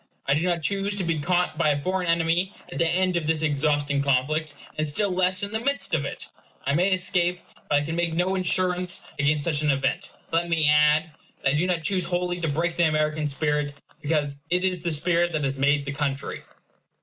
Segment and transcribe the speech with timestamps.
[0.25, 3.27] I do not choose to be caught by a foreign enemy at the end of
[3.27, 6.25] this exhausting conflict; and still less in the midst of it.
[6.65, 7.39] I may escape;
[7.69, 10.11] but I can make no insurance against such an event.
[10.31, 11.11] Let me add,
[11.43, 14.89] that I do not choose wholly to break the American spirit; because it is the
[14.89, 16.41] spirit that has made the country.